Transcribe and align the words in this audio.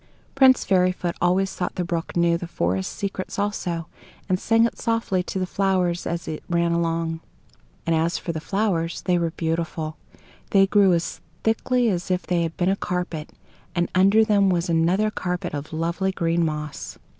Prince 0.33 0.65
Fairyfoot 0.65 1.13
always 1.21 1.53
thought 1.53 1.75
the 1.75 1.83
brook 1.85 2.17
knew 2.17 2.35
the 2.35 2.47
forest's 2.47 2.91
secret 2.95 3.37
also, 3.37 3.85
and 4.27 4.39
sang 4.39 4.65
it 4.65 4.79
softly 4.79 5.21
to 5.21 5.37
the 5.37 5.45
flowers 5.45 6.07
as 6.07 6.27
it 6.27 6.43
ran 6.49 6.71
along. 6.71 7.19
And 7.85 7.95
as 7.95 8.17
for 8.17 8.31
the 8.31 8.41
flowers, 8.41 9.03
they 9.03 9.19
were 9.19 9.29
beautiful; 9.29 9.97
they 10.49 10.65
grew 10.65 10.93
as 10.95 11.21
thickly 11.43 11.87
as 11.91 12.09
if 12.09 12.25
they 12.25 12.41
had 12.41 12.57
been 12.57 12.67
a 12.69 12.75
carpet, 12.75 13.29
and 13.75 13.91
under 13.93 14.25
them 14.25 14.49
was 14.49 14.69
another 14.69 15.11
carpet 15.11 15.53
of 15.53 15.71
lovely 15.71 16.11
green 16.11 16.43
moss. 16.43 16.97